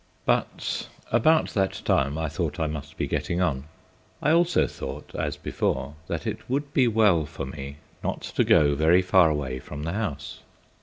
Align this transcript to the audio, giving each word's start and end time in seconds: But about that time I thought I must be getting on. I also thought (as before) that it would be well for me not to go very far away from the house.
But 0.25 0.89
about 1.11 1.49
that 1.49 1.73
time 1.85 2.17
I 2.17 2.27
thought 2.27 2.59
I 2.59 2.65
must 2.65 2.97
be 2.97 3.05
getting 3.05 3.39
on. 3.39 3.65
I 4.19 4.31
also 4.31 4.65
thought 4.65 5.13
(as 5.13 5.37
before) 5.37 5.93
that 6.07 6.25
it 6.25 6.49
would 6.49 6.73
be 6.73 6.87
well 6.87 7.27
for 7.27 7.45
me 7.45 7.77
not 8.03 8.21
to 8.23 8.43
go 8.43 8.73
very 8.73 9.03
far 9.03 9.29
away 9.29 9.59
from 9.59 9.83
the 9.83 9.93
house. 9.93 10.39